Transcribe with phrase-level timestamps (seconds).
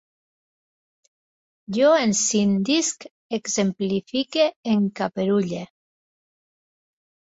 [1.81, 3.07] Jo escindisc,
[3.41, 5.67] exemplifique, encaperulle